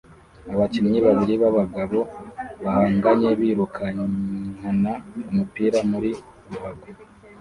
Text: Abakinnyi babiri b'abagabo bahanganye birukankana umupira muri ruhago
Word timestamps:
Abakinnyi 0.53 0.99
babiri 1.07 1.33
b'abagabo 1.41 1.99
bahanganye 2.63 3.29
birukankana 3.39 4.91
umupira 5.29 5.77
muri 5.91 6.11
ruhago 6.49 6.87